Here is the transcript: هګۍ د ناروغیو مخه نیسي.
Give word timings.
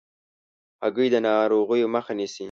هګۍ 0.83 1.07
د 1.11 1.15
ناروغیو 1.27 1.87
مخه 1.95 2.13
نیسي. 2.17 2.39